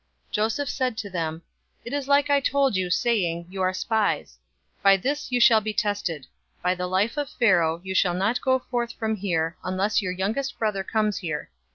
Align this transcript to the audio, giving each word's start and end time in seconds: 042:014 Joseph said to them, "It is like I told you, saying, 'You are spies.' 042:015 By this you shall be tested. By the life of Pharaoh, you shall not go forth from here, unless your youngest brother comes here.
042:014 0.29 0.31
Joseph 0.31 0.69
said 0.69 0.97
to 0.97 1.09
them, 1.11 1.41
"It 1.85 1.93
is 1.93 2.07
like 2.07 2.31
I 2.31 2.39
told 2.39 2.75
you, 2.75 2.89
saying, 2.89 3.45
'You 3.51 3.61
are 3.61 3.71
spies.' 3.71 4.39
042:015 4.77 4.81
By 4.81 4.97
this 4.97 5.31
you 5.31 5.39
shall 5.39 5.61
be 5.61 5.73
tested. 5.73 6.25
By 6.63 6.73
the 6.73 6.87
life 6.87 7.17
of 7.17 7.29
Pharaoh, 7.29 7.79
you 7.83 7.93
shall 7.93 8.15
not 8.15 8.41
go 8.41 8.57
forth 8.57 8.93
from 8.93 9.15
here, 9.15 9.57
unless 9.63 10.01
your 10.01 10.11
youngest 10.13 10.57
brother 10.57 10.83
comes 10.83 11.19
here. 11.19 11.51